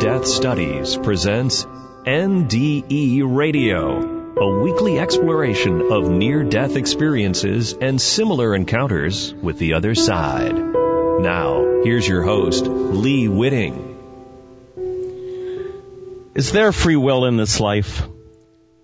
[0.00, 9.32] Death Studies presents NDE Radio, a weekly exploration of near death experiences and similar encounters
[9.32, 10.54] with the other side.
[10.54, 13.96] Now, here's your host, Lee Witting.
[16.34, 18.06] Is there free will in this life?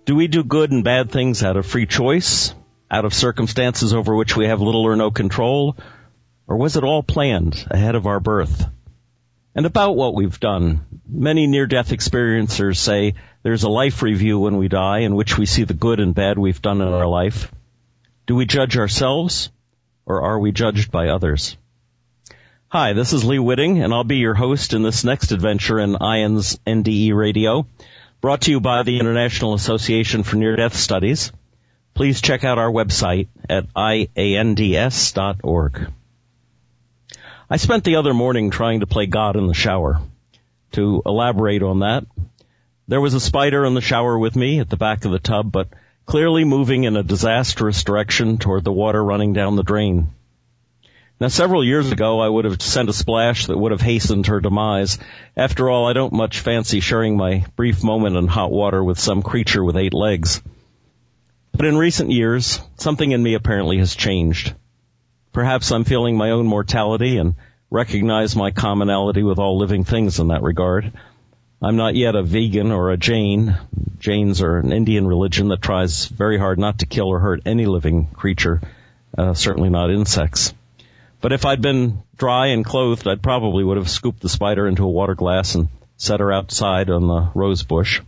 [0.05, 2.55] Do we do good and bad things out of free choice?
[2.89, 5.77] Out of circumstances over which we have little or no control?
[6.47, 8.65] Or was it all planned ahead of our birth?
[9.55, 14.67] And about what we've done, many near-death experiencers say there's a life review when we
[14.67, 17.51] die in which we see the good and bad we've done in our life.
[18.25, 19.51] Do we judge ourselves
[20.05, 21.55] or are we judged by others?
[22.69, 25.93] Hi, this is Lee Witting and I'll be your host in this next adventure in
[25.93, 27.67] IANDS NDE radio,
[28.21, 31.31] brought to you by the International Association for Near-Death Studies.
[31.93, 34.13] Please check out our website at iands.org.
[37.49, 39.99] I spent the other morning trying to play God in the shower.
[40.73, 42.05] To elaborate on that,
[42.87, 45.51] there was a spider in the shower with me at the back of the tub,
[45.51, 45.69] but
[46.05, 50.09] clearly moving in a disastrous direction toward the water running down the drain.
[51.19, 54.39] Now several years ago I would have sent a splash that would have hastened her
[54.39, 54.97] demise.
[55.37, 59.21] After all, I don't much fancy sharing my brief moment in hot water with some
[59.21, 60.41] creature with eight legs.
[61.51, 64.53] But in recent years, something in me apparently has changed.
[65.33, 67.33] Perhaps I'm feeling my own mortality and
[67.71, 70.93] recognize my commonality with all living things in that regard.
[71.59, 73.57] I'm not yet a vegan or a Jain.
[73.97, 77.65] Jains are an Indian religion that tries very hard not to kill or hurt any
[77.65, 78.61] living creature,
[79.17, 80.53] uh, certainly not insects.
[81.19, 84.83] But if I'd been dry and clothed, I'd probably would have scooped the spider into
[84.83, 88.01] a water glass and set her outside on the rose bush.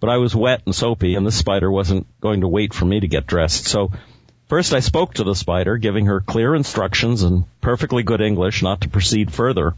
[0.00, 2.98] But I was wet and soapy, and this spider wasn't going to wait for me
[2.98, 3.92] to get dressed, so
[4.50, 8.80] First, I spoke to the spider, giving her clear instructions in perfectly good English not
[8.80, 9.76] to proceed further.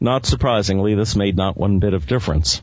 [0.00, 2.60] Not surprisingly, this made not one bit of difference.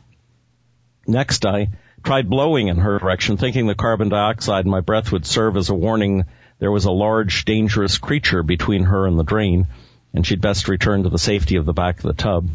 [1.08, 1.70] Next, I
[2.04, 5.70] tried blowing in her direction, thinking the carbon dioxide in my breath would serve as
[5.70, 6.26] a warning
[6.60, 9.68] there was a large, dangerous creature between her and the drain,
[10.14, 12.50] and she'd best return to the safety of the back of the tub.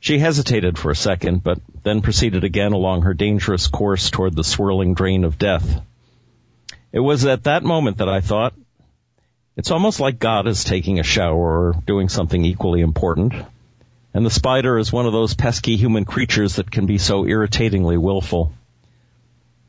[0.00, 4.42] She hesitated for a second, but then proceeded again along her dangerous course toward the
[4.42, 5.80] swirling drain of death.
[6.92, 8.54] It was at that moment that I thought,
[9.56, 13.32] it's almost like God is taking a shower or doing something equally important.
[14.14, 17.96] And the spider is one of those pesky human creatures that can be so irritatingly
[17.96, 18.52] willful.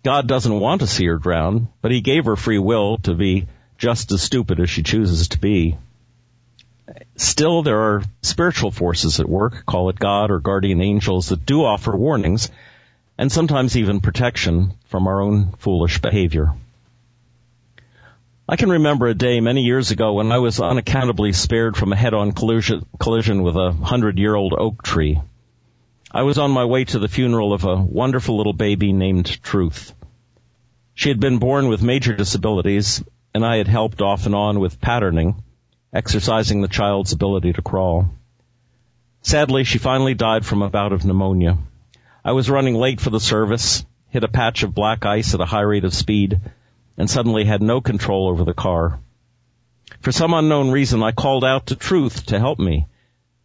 [0.03, 3.47] God doesn't want to see her drown, but he gave her free will to be
[3.77, 5.77] just as stupid as she chooses to be.
[7.15, 11.63] Still, there are spiritual forces at work, call it God or guardian angels, that do
[11.63, 12.49] offer warnings
[13.17, 16.53] and sometimes even protection from our own foolish behavior.
[18.53, 21.95] I can remember a day many years ago when I was unaccountably spared from a
[21.95, 25.19] head-on collision, collision with a hundred-year-old oak tree.
[26.11, 29.95] I was on my way to the funeral of a wonderful little baby named Truth.
[30.93, 33.03] She had been born with major disabilities,
[33.33, 35.43] and I had helped off and on with patterning,
[35.91, 38.07] exercising the child's ability to crawl.
[39.23, 41.57] Sadly, she finally died from a bout of pneumonia.
[42.23, 45.45] I was running late for the service, hit a patch of black ice at a
[45.45, 46.39] high rate of speed,
[46.97, 48.99] and suddenly had no control over the car.
[50.01, 52.87] For some unknown reason, I called out to Truth to help me.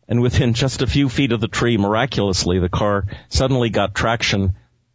[0.09, 4.55] And within just a few feet of the tree, miraculously, the car suddenly got traction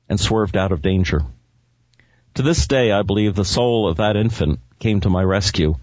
[0.09, 1.21] and swerved out of danger.
[2.35, 5.75] To this day, I believe the soul of that infant came to my rescue,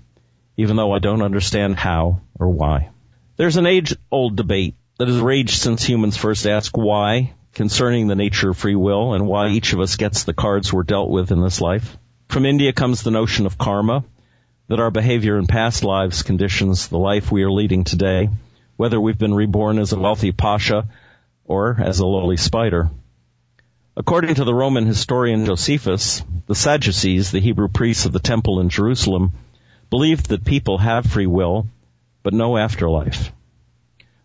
[0.56, 2.90] even though I don't understand how or why.
[3.36, 8.50] There's an age-old debate that has raged since humans first asked why concerning the nature
[8.50, 11.40] of free will and why each of us gets the cards we're dealt with in
[11.40, 11.96] this life.
[12.30, 14.04] From India comes the notion of karma,
[14.68, 18.30] that our behavior in past lives conditions the life we are leading today,
[18.76, 20.86] whether we've been reborn as a wealthy pasha
[21.44, 22.88] or as a lowly spider.
[23.96, 28.68] According to the Roman historian Josephus, the Sadducees, the Hebrew priests of the temple in
[28.68, 29.32] Jerusalem,
[29.90, 31.66] believed that people have free will,
[32.22, 33.32] but no afterlife.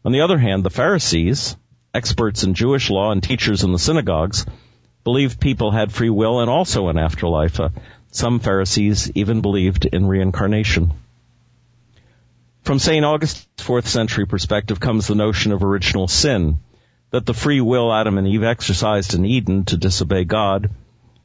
[0.05, 1.57] On the other hand, the Pharisees,
[1.91, 4.45] experts in Jewish law and teachers in the synagogues,
[5.05, 7.59] believed people had free will and also an afterlife.
[7.61, 7.69] Uh,
[8.11, 10.91] some Pharisees even believed in reincarnation.
[12.63, 13.05] From St.
[13.05, 16.57] Augustine's fourth century perspective comes the notion of original sin,
[17.11, 20.71] that the free will Adam and Eve exercised in Eden to disobey God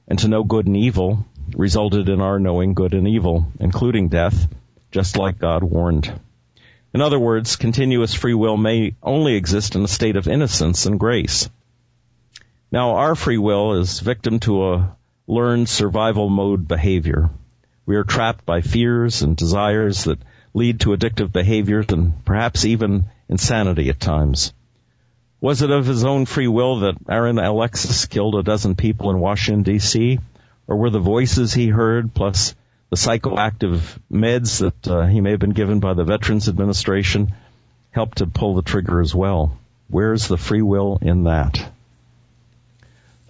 [0.07, 1.25] and to know good and evil
[1.57, 4.47] resulted in our knowing good and evil, including death,
[4.93, 6.13] just like God warned.
[6.93, 11.01] In other words, continuous free will may only exist in a state of innocence and
[11.01, 11.49] grace.
[12.73, 14.97] Now, our free will is victim to a
[15.27, 17.31] learned survival mode behavior.
[17.85, 20.21] We are trapped by fears and desires that
[20.55, 24.53] lead to addictive behaviors and perhaps even insanity at times.
[25.41, 29.19] Was it of his own free will that Aaron Alexis killed a dozen people in
[29.19, 30.21] Washington D.C.?
[30.69, 32.55] Or were the voices he heard plus
[32.91, 37.33] the psychoactive meds that uh, he may have been given by the Veterans Administration
[37.91, 39.59] helped to pull the trigger as well?
[39.89, 41.73] Where's the free will in that?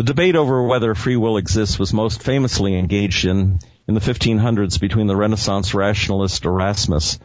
[0.01, 4.81] The debate over whether free will exists was most famously engaged in in the 1500s
[4.81, 7.19] between the Renaissance rationalist Erasmus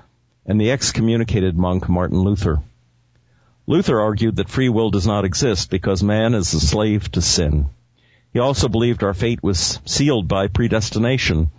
[0.46, 2.62] and the excommunicated monk Martin Luther.
[3.66, 7.68] Luther argued that free will does not exist because man is a slave to sin.
[8.34, 11.52] He also believed our fate was sealed by predestination,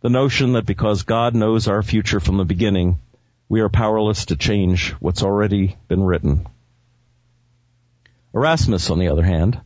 [0.00, 2.98] the notion that because God knows our future from the beginning,
[3.46, 6.46] we are powerless to change what's already been written.
[8.32, 9.60] Erasmus, on the other hand,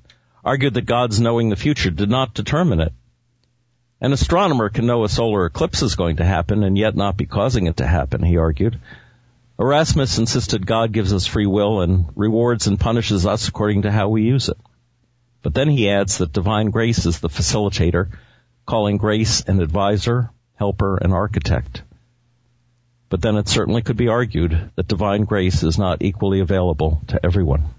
[0.46, 2.92] argued that God's knowing the future did not determine it.
[4.00, 7.26] An astronomer can know a solar eclipse is going to happen and yet not be
[7.26, 8.78] causing it to happen, he argued.
[9.58, 14.08] Erasmus insisted God gives us free will and rewards and punishes us according to how
[14.08, 14.56] we use it.
[15.42, 18.10] But then he adds that divine grace is the facilitator,
[18.66, 21.82] calling grace an advisor, helper, and architect.
[23.08, 27.26] But then it certainly could be argued that divine grace is not equally available to
[27.26, 27.70] everyone.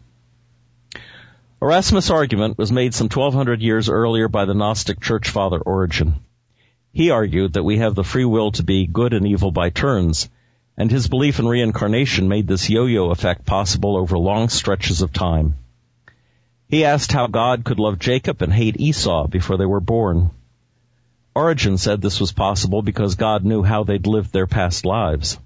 [1.60, 6.14] Erasmus' argument was made some 1200 years earlier by the Gnostic church father Origen.
[6.94, 10.30] He argued that we have the free will to be good and evil by turns,
[10.78, 15.56] and his belief in reincarnation made this yo-yo effect possible over long stretches of time.
[16.68, 20.30] He asked how God could love Jacob and hate Esau before they were born.
[21.34, 25.40] Origen said this was possible because God knew how they'd lived their past lives.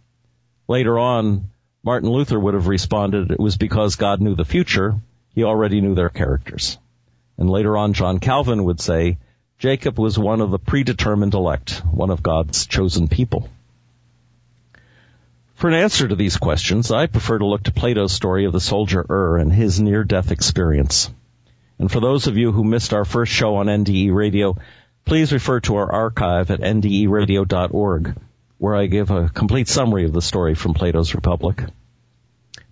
[0.67, 1.51] Later on,
[1.83, 4.99] Martin Luther would have responded it was because God knew the future,
[5.33, 6.77] he already knew their characters.
[7.37, 9.17] And later on, John Calvin would say,
[9.57, 13.49] Jacob was one of the predetermined elect, one of God's chosen people.
[15.55, 18.59] For an answer to these questions, I prefer to look to Plato's story of the
[18.59, 21.11] soldier Ur and his near-death experience.
[21.77, 24.57] And for those of you who missed our first show on NDE Radio,
[25.05, 28.15] please refer to our archive at nderadio.org,
[28.57, 31.63] where I give a complete summary of the story from Plato's Republic.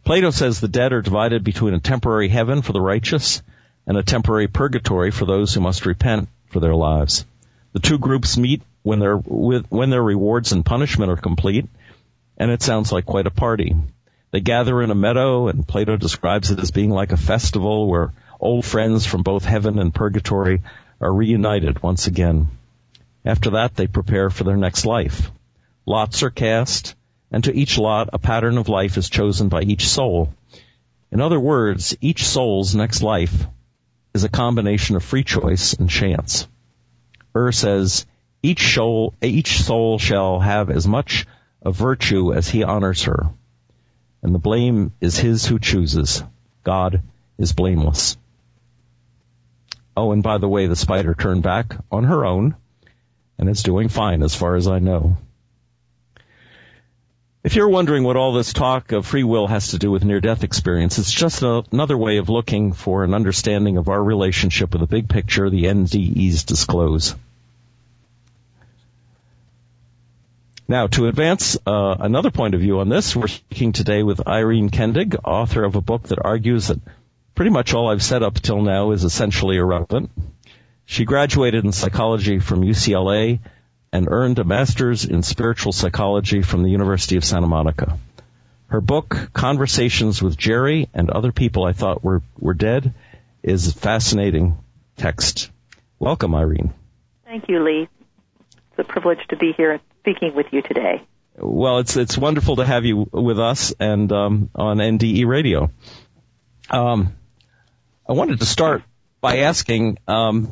[0.04, 3.42] Plato says the dead are divided between a temporary heaven for the righteous
[3.86, 7.26] and a temporary purgatory for those who must repent for their lives.
[7.74, 11.68] The two groups meet when their when their rewards and punishment are complete
[12.40, 13.76] and it sounds like quite a party.
[14.32, 18.14] They gather in a meadow, and Plato describes it as being like a festival where
[18.40, 20.62] old friends from both heaven and purgatory
[21.02, 22.48] are reunited once again.
[23.26, 25.32] After that, they prepare for their next life.
[25.86, 26.96] Lots are cast,
[27.32, 30.34] and to each lot, a pattern of life is chosen by each soul.
[31.12, 33.46] In other words, each soul's next life
[34.14, 36.48] is a combination of free choice and chance.
[37.36, 38.06] Ur says,
[38.42, 41.26] each soul, each soul shall have as much
[41.62, 43.30] of virtue as he honors her.
[44.22, 46.24] And the blame is his who chooses.
[46.64, 47.02] God
[47.38, 48.18] is blameless.
[49.96, 52.56] Oh, and by the way, the spider turned back on her own
[53.38, 55.18] and is doing fine as far as I know.
[57.50, 60.44] If you're wondering what all this talk of free will has to do with near-death
[60.44, 64.82] experience, it's just a, another way of looking for an understanding of our relationship with
[64.82, 67.16] the big picture the NDEs disclose.
[70.68, 74.70] Now, to advance uh, another point of view on this, we're speaking today with Irene
[74.70, 76.80] Kendig, author of a book that argues that
[77.34, 80.12] pretty much all I've said up till now is essentially irrelevant.
[80.86, 83.40] She graduated in psychology from UCLA
[83.92, 87.98] and earned a master's in spiritual psychology from the University of Santa Monica.
[88.68, 92.94] Her book, Conversations with Jerry and Other People I Thought Were, were Dead,
[93.42, 94.58] is a fascinating
[94.96, 95.50] text.
[95.98, 96.74] Welcome, Irene.
[97.26, 97.88] Thank you, Lee.
[98.72, 101.02] It's a privilege to be here speaking with you today.
[101.36, 105.72] Well, it's it's wonderful to have you with us and um, on NDE Radio.
[106.70, 107.16] Um,
[108.08, 108.84] I wanted to start
[109.22, 110.52] by asking um,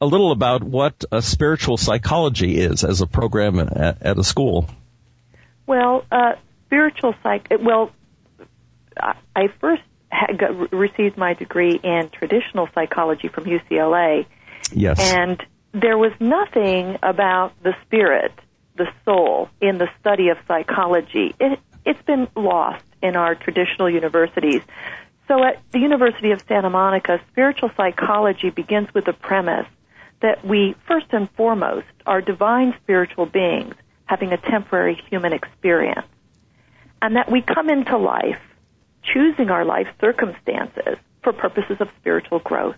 [0.00, 4.68] a little about what a spiritual psychology is as a program at, at a school.
[5.66, 6.32] Well, uh,
[6.66, 7.48] spiritual psych.
[7.60, 7.92] Well,
[8.98, 14.26] I first got, received my degree in traditional psychology from UCLA.
[14.72, 14.98] Yes.
[15.00, 18.32] And there was nothing about the spirit,
[18.76, 21.34] the soul, in the study of psychology.
[21.40, 24.62] It, it's been lost in our traditional universities.
[25.28, 29.66] So at the University of Santa Monica, spiritual psychology begins with the premise
[30.22, 36.06] that we, first and foremost, are divine spiritual beings having a temporary human experience.
[37.02, 38.40] And that we come into life
[39.02, 42.76] choosing our life circumstances for purposes of spiritual growth.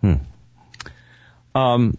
[0.00, 0.14] Hmm.
[1.54, 1.96] Um,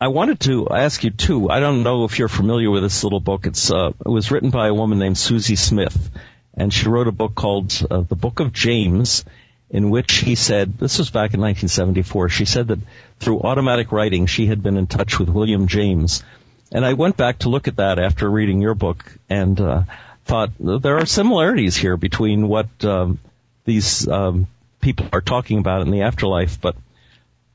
[0.00, 1.48] I wanted to ask you too.
[1.48, 3.46] I don't know if you're familiar with this little book.
[3.46, 6.10] It's uh, it was written by a woman named Susy Smith,
[6.52, 9.24] and she wrote a book called uh, The Book of James,
[9.74, 12.78] in which he said, this was back in 1974, she said that
[13.18, 16.22] through automatic writing she had been in touch with William James.
[16.70, 19.82] And I went back to look at that after reading your book and uh,
[20.26, 23.18] thought there are similarities here between what um,
[23.64, 24.46] these um,
[24.80, 26.76] people are talking about in the afterlife, but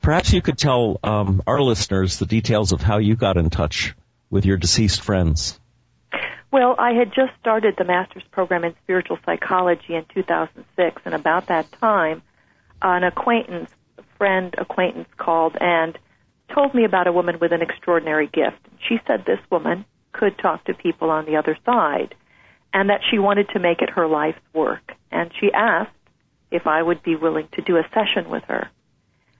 [0.02, 3.94] perhaps you could tell um, our listeners the details of how you got in touch
[4.28, 5.59] with your deceased friends.
[6.52, 11.46] Well, I had just started the master's program in spiritual psychology in 2006, and about
[11.46, 12.22] that time,
[12.82, 13.70] an acquaintance,
[14.18, 15.96] friend acquaintance called and
[16.52, 18.58] told me about a woman with an extraordinary gift.
[18.88, 22.16] She said this woman could talk to people on the other side,
[22.74, 24.92] and that she wanted to make it her life's work.
[25.12, 25.94] And she asked
[26.50, 28.68] if I would be willing to do a session with her.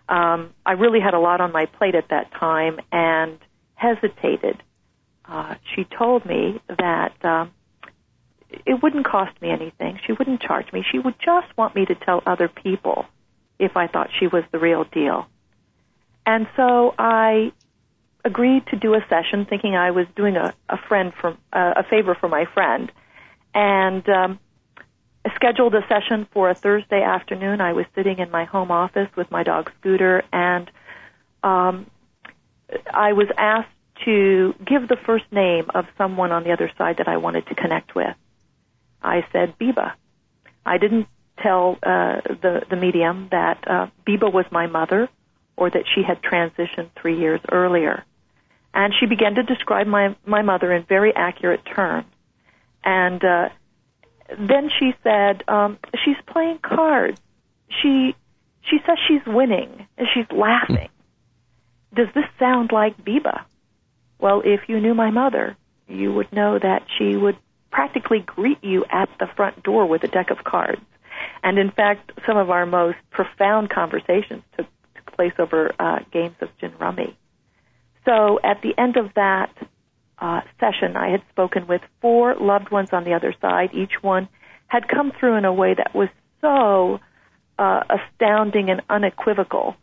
[0.08, 3.38] Um, I really had a lot on my plate at that time and
[3.74, 4.62] hesitated
[5.30, 7.52] uh, she told me that um,
[8.66, 10.00] it wouldn't cost me anything.
[10.04, 10.84] She wouldn't charge me.
[10.90, 13.06] She would just want me to tell other people
[13.58, 15.26] if I thought she was the real deal.
[16.26, 17.52] And so I
[18.24, 21.84] agreed to do a session, thinking I was doing a, a friend for uh, a
[21.84, 22.90] favor for my friend,
[23.54, 24.40] and um,
[25.36, 27.60] scheduled a session for a Thursday afternoon.
[27.60, 30.70] I was sitting in my home office with my dog Scooter, and
[31.42, 31.86] um,
[32.92, 33.68] I was asked
[34.04, 37.54] to give the first name of someone on the other side that I wanted to
[37.54, 38.14] connect with.
[39.02, 39.92] I said Biba.
[40.64, 41.06] I didn't
[41.42, 45.08] tell uh, the the medium that uh, Biba was my mother,
[45.56, 48.04] or that she had transitioned three years earlier.
[48.72, 52.06] And she began to describe my my mother in very accurate terms.
[52.84, 53.48] And uh,
[54.38, 57.20] then she said, um, "She's playing cards.
[57.68, 58.14] She
[58.62, 60.88] she says she's winning, and she's laughing.
[61.94, 63.44] Does this sound like Biba?"
[64.20, 65.56] Well, if you knew my mother,
[65.88, 67.36] you would know that she would
[67.70, 70.82] practically greet you at the front door with a deck of cards.
[71.42, 76.36] And in fact, some of our most profound conversations took, took place over uh, games
[76.40, 77.16] of gin rummy.
[78.04, 79.54] So at the end of that
[80.18, 83.70] uh, session, I had spoken with four loved ones on the other side.
[83.72, 84.28] Each one
[84.66, 86.08] had come through in a way that was
[86.40, 87.00] so
[87.58, 89.76] uh, astounding and unequivocal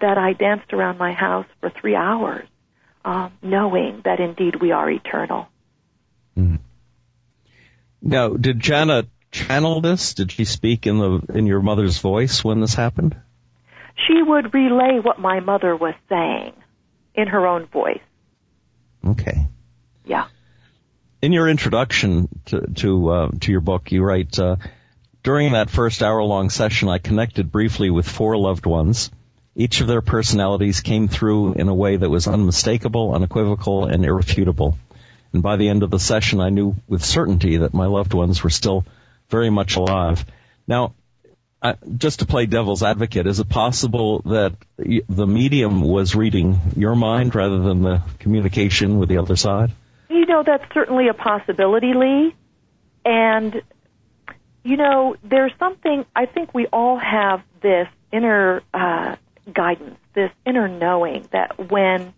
[0.00, 2.46] that I danced around my house for three hours
[3.06, 5.48] uh, knowing that indeed we are eternal.
[6.36, 6.58] Mm.
[8.02, 10.14] Now, did Jana channel this?
[10.14, 13.16] Did she speak in the in your mother's voice when this happened?
[14.06, 16.52] She would relay what my mother was saying
[17.14, 18.02] in her own voice.
[19.06, 19.46] Okay.
[20.04, 20.26] Yeah.
[21.22, 24.38] In your introduction to to, uh, to your book, you write.
[24.38, 24.56] Uh,
[25.22, 29.10] during that first hour long session, I connected briefly with four loved ones
[29.56, 34.76] each of their personalities came through in a way that was unmistakable, unequivocal, and irrefutable.
[35.32, 38.44] And by the end of the session, I knew with certainty that my loved ones
[38.44, 38.84] were still
[39.30, 40.24] very much alive.
[40.68, 40.94] Now,
[41.96, 47.34] just to play devil's advocate, is it possible that the medium was reading your mind
[47.34, 49.72] rather than the communication with the other side?
[50.10, 52.34] You know, that's certainly a possibility, Lee.
[53.06, 53.62] And,
[54.64, 59.16] you know, there's something, I think we all have this inner uh,
[59.52, 62.12] guidance, this inner knowing that when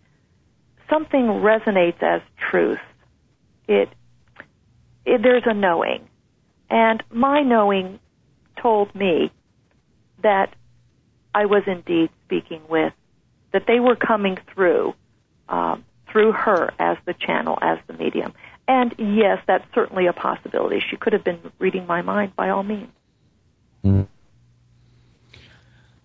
[0.88, 2.80] something resonates as truth,
[3.66, 3.88] it,
[5.04, 6.08] it there's a knowing.
[6.70, 7.98] And my knowing
[8.56, 9.30] told me
[10.22, 10.54] that
[11.34, 12.92] I was indeed speaking with,
[13.52, 14.94] that they were coming through,
[15.48, 18.34] um, through her as the channel, as the medium.
[18.66, 20.80] And yes, that's certainly a possibility.
[20.80, 22.92] She could have been reading my mind by all means.
[23.84, 24.02] Mm-hmm.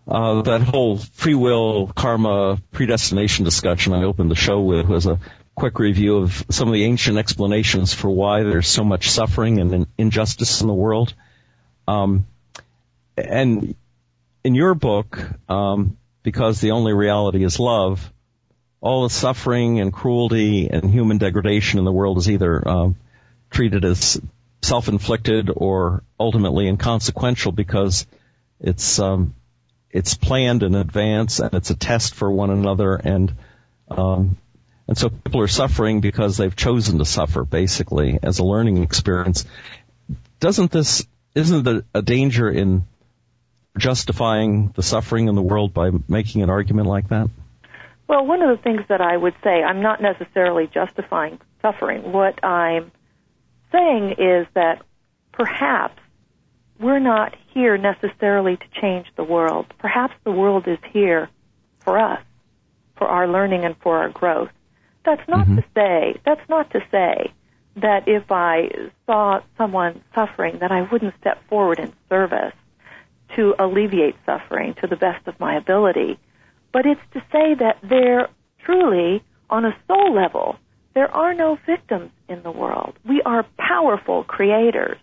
[0.07, 5.19] Uh, that whole free will, karma, predestination discussion I opened the show with was a
[5.55, 9.87] quick review of some of the ancient explanations for why there's so much suffering and
[9.97, 11.13] injustice in the world.
[11.87, 12.25] Um,
[13.17, 13.75] and
[14.43, 18.11] in your book, um, because the only reality is love,
[18.81, 22.95] all the suffering and cruelty and human degradation in the world is either um,
[23.49, 24.19] treated as
[24.61, 28.05] self-inflicted or ultimately inconsequential because
[28.59, 29.35] it's um,
[29.93, 33.33] it's planned in advance and it's a test for one another and
[33.89, 34.37] um,
[34.87, 39.45] and so people are suffering because they've chosen to suffer basically as a learning experience.
[40.39, 42.85] Doesn't this isn't it a danger in
[43.77, 47.29] justifying the suffering in the world by making an argument like that?
[48.07, 52.11] Well one of the things that i would say i'm not necessarily justifying suffering.
[52.11, 52.91] What i'm
[53.71, 54.81] saying is that
[55.31, 55.99] perhaps
[56.79, 59.67] we're not here necessarily to change the world.
[59.77, 61.29] Perhaps the world is here
[61.79, 62.21] for us,
[62.97, 64.49] for our learning and for our growth.
[65.05, 65.57] That's not mm-hmm.
[65.57, 67.31] to say, that's not to say
[67.75, 68.69] that if I
[69.05, 72.53] saw someone suffering, that I wouldn't step forward in service
[73.35, 76.19] to alleviate suffering to the best of my ability.
[76.71, 78.29] But it's to say that there
[78.63, 80.57] truly, on a soul level,
[80.93, 82.95] there are no victims in the world.
[83.05, 84.97] We are powerful creators.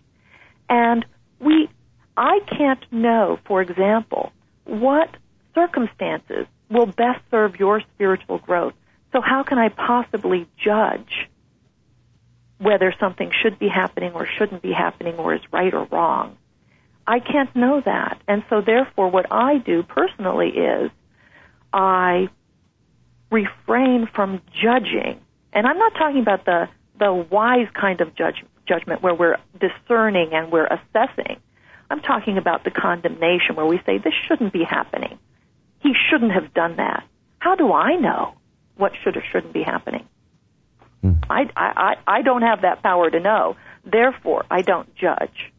[0.69, 1.05] And
[1.39, 1.69] we,
[2.17, 4.31] I can't know, for example,
[4.65, 5.09] what
[5.55, 8.73] circumstances will best serve your spiritual growth.
[9.11, 11.29] So how can I possibly judge
[12.57, 16.37] whether something should be happening or shouldn't be happening or is right or wrong?
[17.05, 18.21] I can't know that.
[18.27, 20.91] And so therefore what I do personally is
[21.73, 22.29] I
[23.31, 25.19] refrain from judging.
[25.53, 30.33] And I'm not talking about the, the wise kind of judge, judgment where we're discerning
[30.33, 31.37] and we're assessing.
[31.91, 35.19] I'm talking about the condemnation where we say this shouldn't be happening.
[35.79, 37.03] He shouldn't have done that.
[37.39, 38.35] How do I know
[38.77, 40.07] what should or shouldn't be happening?
[41.01, 41.13] Hmm.
[41.29, 43.57] I, I, I don't have that power to know.
[43.83, 45.51] Therefore, I don't judge.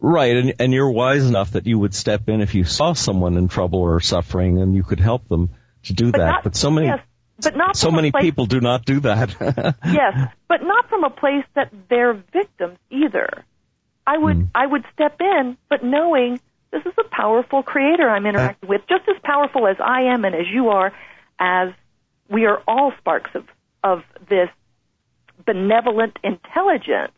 [0.00, 3.36] Right, and, and you're wise enough that you would step in if you saw someone
[3.36, 5.50] in trouble or suffering and you could help them
[5.84, 6.26] to do but that.
[6.26, 7.00] Not, but so many, yes,
[7.38, 9.36] but not so many place, people do not do that.
[9.84, 13.44] yes, but not from a place that they're victims either.
[14.06, 14.48] I would, mm.
[14.54, 16.40] I would step in, but knowing
[16.70, 20.34] this is a powerful creator I'm interacting with, just as powerful as I am and
[20.34, 20.92] as you are,
[21.38, 21.68] as
[22.28, 23.44] we are all sparks of,
[23.84, 24.48] of this
[25.44, 27.12] benevolent intelligence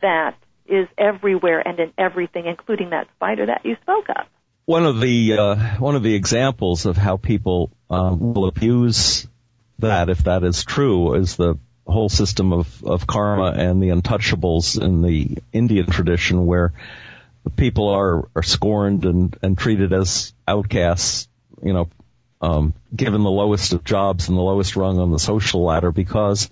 [0.00, 4.26] that is everywhere and in everything, including that spider that you spoke of.
[4.66, 9.28] One of the uh, one of the examples of how people um, will abuse
[9.80, 14.80] that, if that is true, is the whole system of, of karma and the untouchables
[14.80, 16.72] in the Indian tradition, where
[17.56, 21.28] people are, are scorned and, and treated as outcasts,
[21.62, 21.88] you know,
[22.40, 26.50] um, given the lowest of jobs and the lowest rung on the social ladder because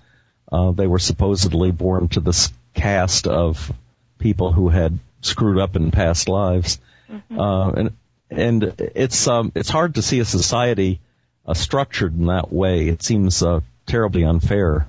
[0.51, 3.73] uh, they were supposedly born to this caste of
[4.19, 6.79] people who had screwed up in past lives.
[7.11, 7.41] Mm-hmm.
[7.41, 7.97] Uh, and
[8.31, 11.01] and it's um, it's hard to see a society
[11.47, 12.89] uh, structured in that way.
[12.89, 14.87] It seems uh, terribly unfair.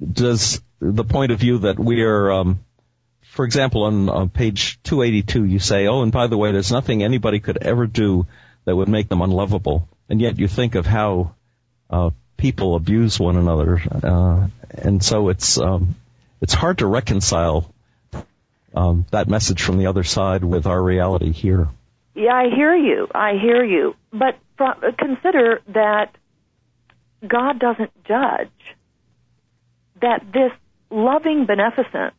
[0.00, 2.60] Does the point of view that we are, um,
[3.22, 7.02] for example, on, on page 282, you say, "Oh, and by the way, there's nothing
[7.02, 8.26] anybody could ever do
[8.64, 11.34] that would make them unlovable," and yet you think of how
[11.88, 15.94] uh, people abuse one another, uh, and so it's um,
[16.40, 17.72] it's hard to reconcile
[18.74, 21.68] um, that message from the other side with our reality here.
[22.14, 23.08] Yeah, I hear you.
[23.14, 23.94] I hear you.
[24.12, 24.36] But
[24.98, 26.14] consider that
[27.26, 28.75] God doesn't judge.
[30.06, 30.52] That this
[30.88, 32.14] loving beneficence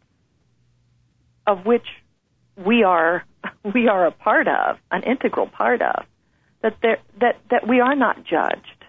[1.45, 1.88] of which
[2.58, 3.23] we are
[3.73, 6.04] we are a part of, an integral part of,
[6.62, 8.84] that there that that we are not judged.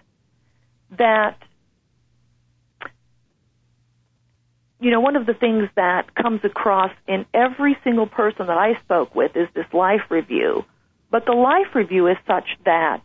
[0.97, 1.37] That
[4.81, 8.79] you know, one of the things that comes across in every single person that I
[8.81, 10.65] spoke with is this life review.
[11.09, 13.01] But the life review is such that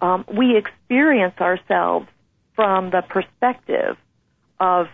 [0.00, 2.06] um, we experience ourselves
[2.54, 3.96] from the perspective
[4.58, 4.88] of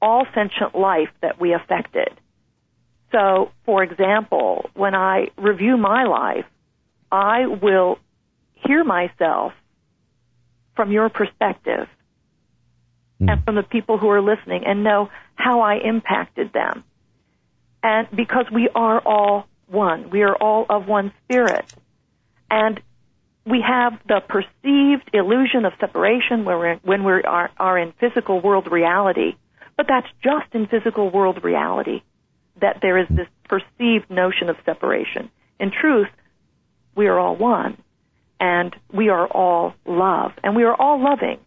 [0.00, 2.08] all sentient life that we affected.
[3.12, 6.44] So, for example, when I review my life,
[7.10, 7.98] I will
[8.54, 9.52] hear myself
[10.74, 11.88] from your perspective
[13.20, 13.30] mm.
[13.30, 16.84] and from the people who are listening and know how I impacted them.
[17.82, 21.72] And because we are all one, we are all of one spirit.
[22.50, 22.80] And
[23.44, 28.40] we have the perceived illusion of separation when we're, when we are, are in physical
[28.40, 29.36] world reality.
[29.76, 32.02] But that's just in physical world reality
[32.60, 35.30] that there is this perceived notion of separation.
[35.60, 36.08] In truth,
[36.94, 37.82] we are all one
[38.40, 41.38] and we are all love and we are all loving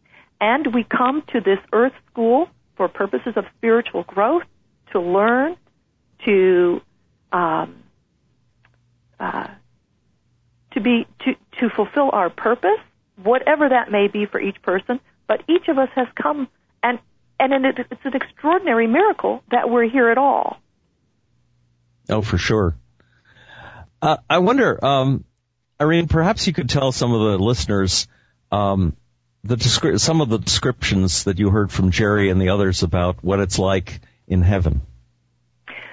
[0.42, 4.44] and we come to this earth school for purposes of spiritual growth,
[4.94, 5.58] to learn,
[6.26, 6.82] to
[7.32, 7.84] um,
[9.20, 9.48] uh,
[10.72, 12.80] to be to to fulfill our purpose,
[13.22, 15.00] whatever that may be for each person.
[15.28, 16.48] But each of us has come,
[17.39, 20.58] and it's an extraordinary miracle that we're here at all.
[22.10, 22.75] Oh, for sure.
[24.02, 25.23] Uh, I wonder, um,
[25.82, 28.08] Irene, perhaps you could tell some of the listeners
[28.52, 28.95] um,
[29.43, 33.23] the descri- some of the descriptions that you heard from Jerry and the others about
[33.23, 34.82] what it's like in heaven?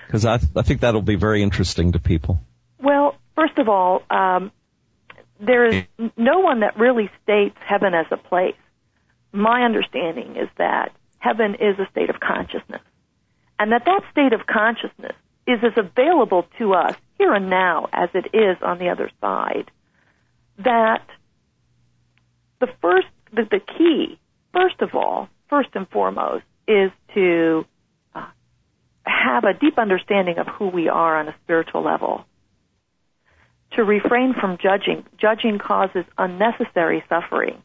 [0.06, 2.40] Because I, th- I think that'll be very interesting to people.
[2.80, 4.52] Well, first of all, um,
[5.40, 5.84] there is
[6.16, 8.54] no one that really states heaven as a place.
[9.32, 10.92] My understanding is that
[11.26, 12.82] heaven is a state of consciousness,
[13.58, 18.08] and that that state of consciousness is as available to us here and now as
[18.14, 19.70] it is on the other side.
[20.58, 21.04] That
[22.60, 24.18] the first the, the key,
[24.52, 27.64] first of all, first and foremost, is to
[28.14, 28.26] uh,
[29.04, 32.24] have a deep understanding of who we are on a spiritual level.
[33.72, 35.04] To refrain from judging.
[35.18, 37.62] Judging causes unnecessary suffering.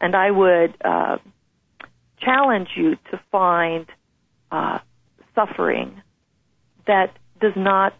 [0.00, 1.18] And I would uh,
[2.24, 3.86] challenge you to find
[4.50, 4.78] uh,
[5.34, 6.02] suffering
[6.86, 7.94] that does not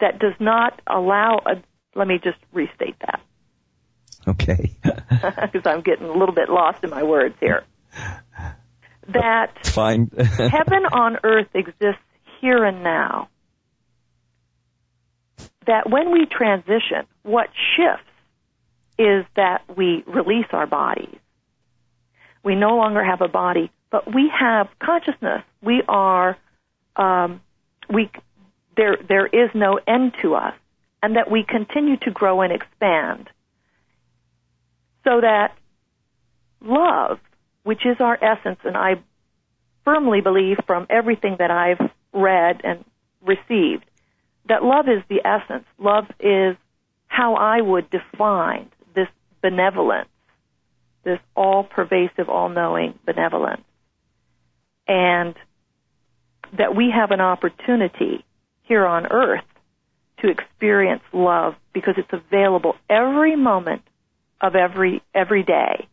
[0.00, 1.62] that does not allow a
[1.94, 3.20] let me just restate that.
[4.26, 4.76] Okay.
[5.22, 7.64] Because i'm getting a little bit lost in my words here.
[9.08, 10.10] That fine.
[10.16, 12.02] heaven on earth exists
[12.40, 13.28] here and now.
[15.66, 18.08] That when we transition what shifts
[18.98, 21.18] is that we release our bodies
[22.42, 25.42] we no longer have a body but we have consciousness.
[25.60, 26.36] We are,
[26.96, 27.42] um,
[27.88, 28.10] we,
[28.74, 30.54] there, there is no end to us,
[31.02, 33.28] and that we continue to grow and expand.
[35.04, 35.54] So that
[36.62, 37.20] love,
[37.64, 38.94] which is our essence, and I
[39.84, 42.84] firmly believe from everything that I've read and
[43.20, 43.84] received,
[44.48, 45.64] that love is the essence.
[45.78, 46.56] Love is
[47.08, 49.08] how I would define this
[49.42, 50.08] benevolence,
[51.04, 53.62] this all pervasive, all knowing benevolence
[54.86, 55.34] and
[56.58, 58.24] that we have an opportunity
[58.64, 59.44] here on earth
[60.20, 63.82] to experience love because it's available every moment
[64.40, 65.88] of every every day.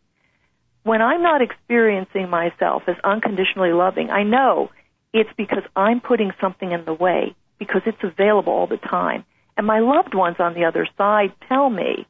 [0.83, 4.69] When I'm not experiencing myself as unconditionally loving, I know
[5.13, 9.25] it's because I'm putting something in the way because it's available all the time.
[9.57, 12.07] And my loved ones on the other side tell me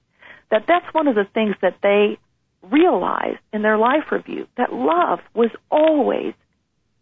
[0.51, 2.17] that that's one of the things that they
[2.63, 6.33] realized in their life review that love was always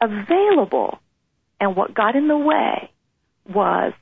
[0.02, 1.00] available.
[1.60, 2.92] And what got in the way
[3.52, 3.94] was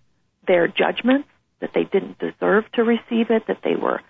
[0.48, 1.28] their judgments
[1.62, 4.02] that they didn't deserve to receive it, that they were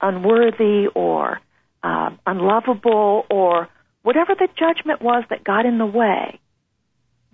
[0.00, 1.40] unworthy or
[1.82, 3.68] um, unlovable or
[4.02, 6.40] whatever the judgment was that got in the way,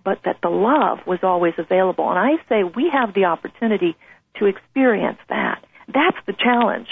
[0.05, 2.09] but that the love was always available.
[2.09, 3.97] And I say we have the opportunity
[4.39, 5.65] to experience that.
[5.87, 6.89] That's the challenge.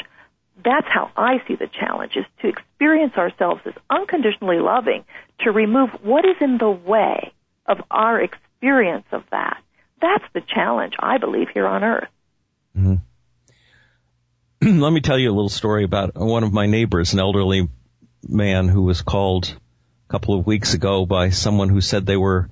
[0.67, 5.05] That's how I see the challenge is to experience ourselves as unconditionally loving,
[5.43, 7.33] to remove what is in the way
[7.67, 9.63] of our experience of that.
[10.03, 12.09] That's the challenge, I believe, here on earth.
[12.77, 12.97] Mm-hmm.
[14.81, 17.69] Let me tell you a little story about one of my neighbors, an elderly
[18.27, 19.57] man who was called
[20.09, 22.51] a couple of weeks ago by someone who said they were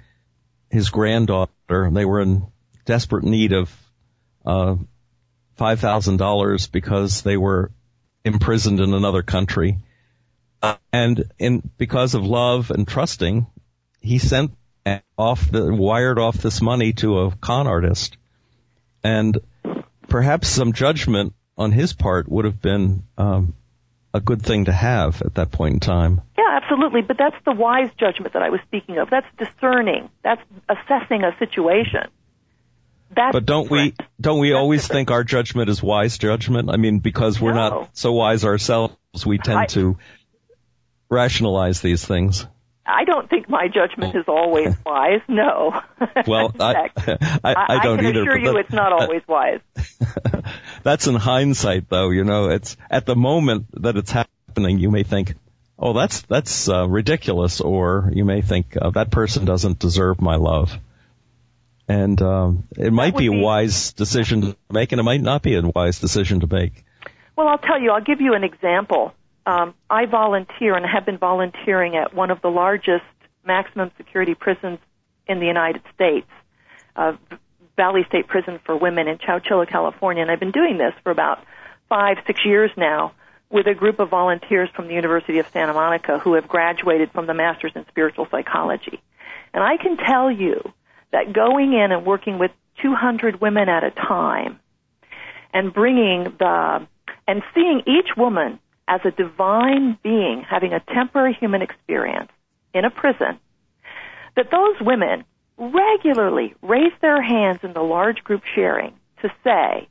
[0.71, 1.91] his granddaughter.
[1.91, 2.47] They were in
[2.85, 3.77] desperate need of
[4.47, 4.77] uh,
[5.59, 7.73] $5,000 because they were
[8.25, 9.79] imprisoned in another country.
[10.63, 13.47] Uh, and in, because of love and trusting,
[14.01, 14.53] he sent
[15.19, 18.17] off the, wired off this money to a con artist.
[19.03, 19.39] And
[20.09, 23.55] perhaps some judgment on his part would have been, um,
[24.15, 26.21] a good thing to have at that point in time.
[26.39, 27.03] Yeah, absolutely.
[27.03, 29.11] But that's the wise judgment that I was speaking of.
[29.11, 30.09] That's discerning.
[30.23, 32.09] That's assessing a situation.
[33.11, 34.97] That's but don't we don't we That's always different.
[34.99, 36.71] think our judgment is wise judgment?
[36.71, 37.69] I mean, because we're No.
[37.69, 39.97] not so wise ourselves, we tend I- to
[41.09, 42.47] rationalize these things.
[42.87, 45.21] I don't think my judgment is always wise.
[45.27, 45.81] No.
[46.27, 46.91] Well, I,
[47.43, 48.23] I, I don't can either.
[48.23, 49.61] assure you that- it's not always wise.
[50.83, 52.11] That's in hindsight, though.
[52.11, 54.79] You know, it's at the moment that it's happening.
[54.81, 55.35] You may think,
[55.79, 60.37] "Oh, that's that's uh, ridiculous," or you may think uh, that person doesn't deserve my
[60.37, 60.79] love.
[61.87, 65.55] And um, it might be a wise decision to make, and it might not be
[65.57, 66.85] a wise decision to make.
[67.37, 67.91] Well, I'll tell you.
[67.91, 69.13] I'll give you an example.
[69.47, 73.05] Um, I volunteer and have been volunteering at one of the largest
[73.45, 74.79] maximum security prisons
[75.27, 76.29] in the United States,
[76.97, 77.13] uh,
[77.77, 80.23] Valley State Prison for Women in Chowchilla, California.
[80.23, 81.45] And I've been doing this for about
[81.89, 83.13] five, six years now
[83.51, 87.27] with a group of volunteers from the University of Santa Monica who have graduated from
[87.27, 89.01] the Masters in Spiritual Psychology.
[89.53, 90.73] And I can tell you
[91.15, 92.51] that going in and working with
[92.83, 94.59] 200 women at a time
[95.53, 96.87] and bringing the
[97.27, 102.31] and seeing each woman as a divine being having a temporary human experience
[102.75, 103.39] in a prison,
[104.35, 105.25] that those women
[105.57, 109.89] regularly raise their hands in the large group sharing to say,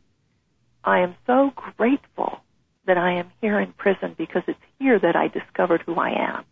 [0.83, 2.41] I am so grateful
[2.86, 6.43] that I am here in prison because it's here that I discovered who I am.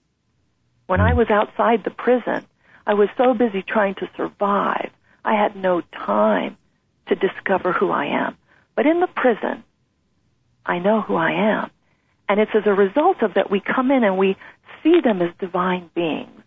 [0.88, 1.18] When I hmm.
[1.18, 2.46] was outside the prison,
[2.92, 4.90] I was so busy trying to survive,
[5.24, 6.58] I had no time
[7.08, 8.36] to discover who I am.
[8.76, 9.64] But in the prison,
[10.66, 11.72] I know who I am.
[12.28, 14.36] And it's as a result of that we come in and we
[14.84, 16.44] see them as divine beings.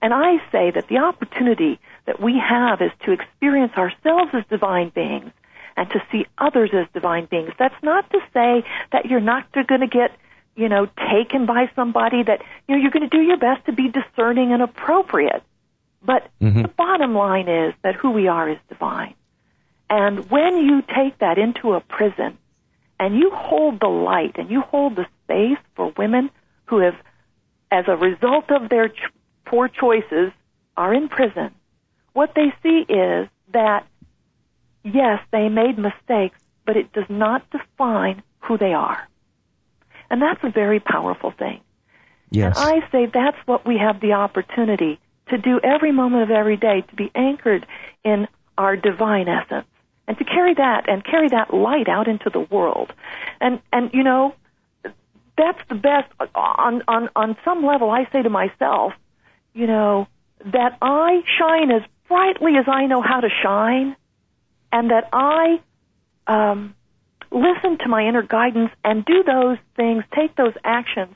[0.00, 4.90] And I say that the opportunity that we have is to experience ourselves as divine
[4.90, 5.32] beings
[5.76, 7.50] and to see others as divine beings.
[7.58, 10.12] That's not to say that you're not going to get,
[10.54, 13.72] you know, taken by somebody that, you know, you're going to do your best to
[13.72, 15.42] be discerning and appropriate.
[16.02, 16.62] But Mhm.
[16.62, 19.14] the bottom line is that who we are is divine.
[19.88, 22.38] And when you take that into a prison
[22.98, 26.30] and you hold the light and you hold the space for women
[26.66, 26.96] who have,
[27.70, 29.12] as a result of their ch-
[29.44, 30.32] poor choices,
[30.76, 31.54] are in prison,
[32.12, 33.84] what they see is that,
[34.84, 39.08] yes, they made mistakes, but it does not define who they are.
[40.08, 41.60] And that's a very powerful thing.
[42.30, 42.56] Yes.
[42.58, 44.98] And I say that's what we have the opportunity
[45.30, 47.66] to do every moment of every day, to be anchored
[48.04, 49.66] in our divine essence
[50.06, 52.92] and to carry that and carry that light out into the world.
[53.40, 54.34] And, and you know,
[55.36, 58.92] that's the best on, on, on some level I say to myself,
[59.54, 60.06] you know,
[60.44, 63.96] that I shine as brightly as I know how to shine
[64.72, 65.60] and that I,
[66.26, 66.74] um,
[67.30, 71.14] listen to my inner guidance and do those things, take those actions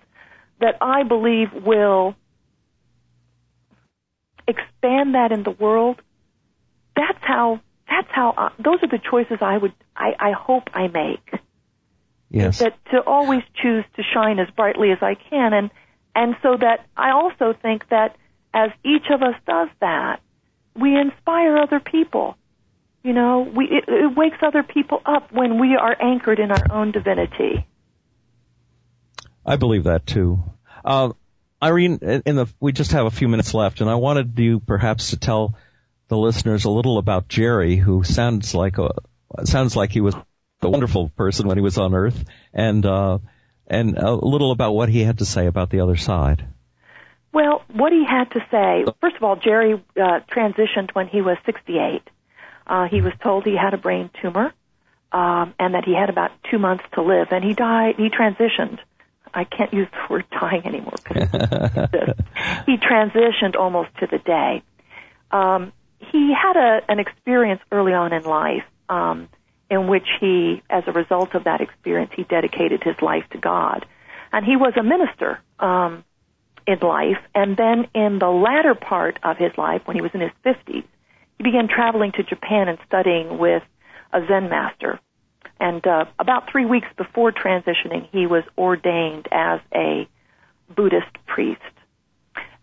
[0.61, 2.15] that I believe will
[4.85, 6.01] expand that in the world.
[6.97, 7.61] That's how.
[7.89, 8.31] That's how.
[8.37, 9.73] Uh, those are the choices I would.
[9.97, 11.41] I, I hope I make.
[12.31, 12.59] yes.
[12.59, 15.71] That to always choose to shine as brightly as I can, and
[16.15, 18.17] and so that I also think that
[18.53, 20.21] as each of us does that,
[20.77, 22.37] we inspire other people.
[23.03, 26.67] You know, we it, it wakes other people up when we are anchored in our
[26.71, 27.67] own divinity.
[29.47, 30.43] I believe that too.
[30.85, 31.13] Uh,
[31.63, 35.11] Irene, in the we just have a few minutes left, and I wanted you perhaps
[35.11, 35.57] to tell
[36.09, 38.91] the listeners a little about Jerry, who sounds like a
[39.45, 40.15] sounds like he was
[40.63, 43.19] a wonderful person when he was on Earth, and uh,
[43.67, 46.45] and a little about what he had to say about the other side.
[47.33, 51.37] Well, what he had to say, first of all, Jerry uh, transitioned when he was
[51.47, 52.03] 68.
[52.67, 54.53] Uh, he was told he had a brain tumor
[55.11, 57.97] um, and that he had about two months to live, and he died.
[57.97, 58.79] He transitioned.
[59.35, 60.95] I can't use the word dying anymore.
[62.67, 64.63] he transitioned almost to the day.
[65.31, 69.29] Um, he had a, an experience early on in life um,
[69.69, 73.87] in which he, as a result of that experience, he dedicated his life to God,
[74.33, 75.41] and he was a minister.
[75.59, 76.05] Um,
[76.67, 80.21] in life, and then in the latter part of his life, when he was in
[80.21, 80.85] his 50s,
[81.37, 83.63] he began traveling to Japan and studying with
[84.13, 84.99] a Zen master.
[85.61, 90.09] And uh, about three weeks before transitioning, he was ordained as a
[90.75, 91.61] Buddhist priest.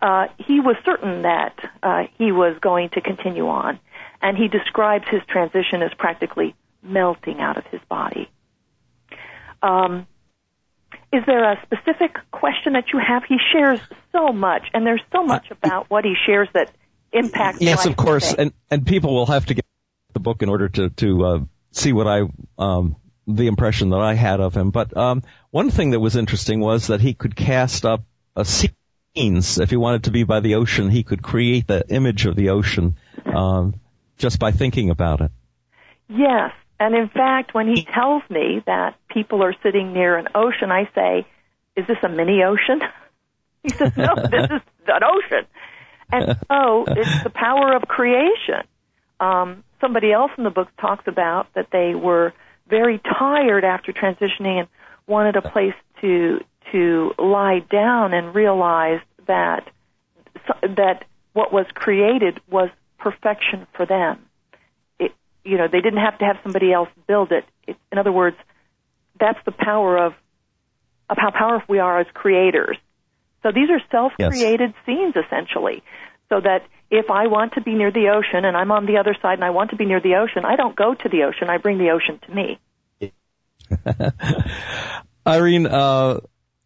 [0.01, 3.79] Uh, he was certain that uh, he was going to continue on,
[4.21, 8.29] and he describes his transition as practically melting out of his body.
[9.61, 10.07] Um,
[11.13, 13.23] is there a specific question that you have?
[13.27, 13.79] He shares
[14.11, 16.71] so much, and there's so much about what he shares that
[17.11, 17.61] impacts.
[17.61, 18.43] Yes, of course, today.
[18.43, 19.65] and and people will have to get
[20.13, 21.39] the book in order to to uh,
[21.71, 22.21] see what I
[22.57, 22.95] um,
[23.27, 24.71] the impression that I had of him.
[24.71, 28.03] But um, one thing that was interesting was that he could cast up
[28.35, 29.59] a scenes.
[29.59, 32.49] If he wanted to be by the ocean, he could create the image of the
[32.49, 33.75] ocean um,
[34.17, 35.31] just by thinking about it.
[36.07, 40.71] Yes, and in fact, when he tells me that people are sitting near an ocean,
[40.71, 41.27] I say,
[41.75, 42.81] "Is this a mini ocean?"
[43.63, 45.45] He says, "No, this is an ocean."
[46.11, 48.63] And so it's the power of creation.
[49.19, 52.33] Um, somebody else in the book talks about that they were
[52.69, 54.67] very tired after transitioning and
[55.07, 56.39] wanted a place to
[56.71, 59.67] to lie down and realized that
[60.61, 64.25] that what was created was perfection for them.
[64.99, 65.11] It,
[65.43, 67.45] you know, they didn't have to have somebody else build it.
[67.67, 67.75] it.
[67.91, 68.37] In other words,
[69.19, 70.13] that's the power of
[71.09, 72.77] of how powerful we are as creators.
[73.43, 75.83] So these are self-created scenes essentially.
[76.31, 79.13] So that if I want to be near the ocean and I'm on the other
[79.21, 81.49] side and I want to be near the ocean, I don't go to the ocean,
[81.49, 82.59] I bring the ocean to me.
[85.27, 86.21] Irene, uh,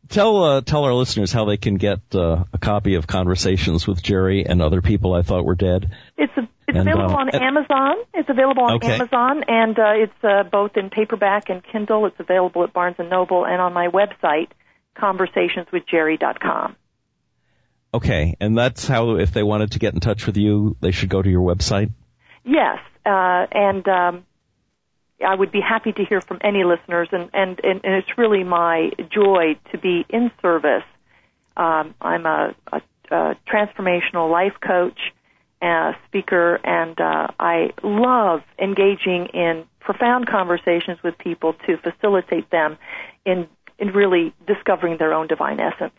[0.09, 4.03] tell uh, tell our listeners how they can get uh, a copy of Conversations with
[4.03, 5.91] Jerry and other people I thought were dead.
[6.15, 7.95] It's a, it's And, available uh, on Amazon.
[8.13, 8.93] It's available on Okay.
[8.93, 12.05] Amazon, and uh, it's uh, both in paperback and Kindle.
[12.05, 14.49] It's available at Barnes and Noble and on my website,
[14.95, 16.75] conversationswithjerry.com.
[17.95, 21.07] Okay, and that's how if they wanted to get in touch with you, they should
[21.07, 21.91] go to your website.
[22.43, 24.25] Yes, uh, and um,
[25.25, 28.43] I would be happy to hear from any listeners, and, and, and, and it's really
[28.43, 30.83] my joy to be in service.
[31.55, 32.81] Um, I'm a, a,
[33.11, 34.99] a transformational life coach,
[35.61, 42.77] uh, speaker, and uh, I love engaging in profound conversations with people to facilitate them
[43.25, 43.47] in
[43.79, 45.93] in really discovering their own divine essence.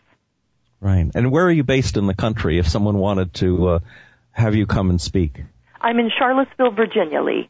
[0.79, 1.09] Right.
[1.13, 3.79] And where are you based in the country if someone wanted to uh,
[4.31, 5.43] have you come and speak?
[5.81, 7.49] I'm in Charlottesville, Virginia, Lee.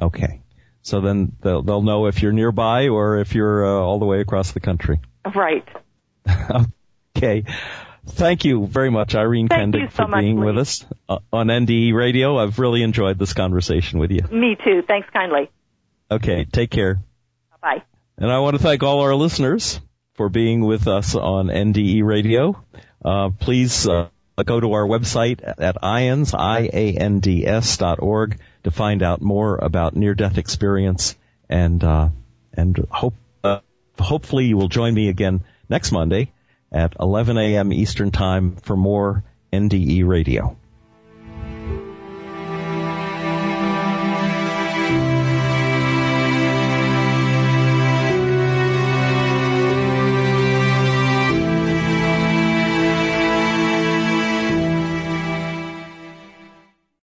[0.00, 0.40] Okay.
[0.82, 4.20] So then they'll they'll know if you're nearby or if you're uh, all the way
[4.20, 5.00] across the country.
[5.34, 5.66] Right.
[7.16, 7.44] okay.
[8.08, 10.46] Thank you very much, Irene Thank so for much, being Lee.
[10.46, 12.38] with us uh, on NDE Radio.
[12.38, 14.22] I've really enjoyed this conversation with you.
[14.30, 14.82] Me too.
[14.86, 15.50] Thanks kindly.
[16.08, 17.00] Okay, take care.
[17.60, 17.82] Bye.
[18.16, 19.80] And I want to thank all our listeners
[20.16, 22.62] for being with us on NDE Radio.
[23.04, 24.08] Uh, please uh,
[24.44, 30.38] go to our website at IANDS, I-A-N-D-S dot org to find out more about near-death
[30.38, 31.16] experience
[31.48, 32.08] and, uh,
[32.52, 33.60] and hope, uh,
[33.98, 36.32] hopefully you will join me again next Monday
[36.72, 37.72] at 11 a.m.
[37.72, 40.56] Eastern Time for more NDE Radio.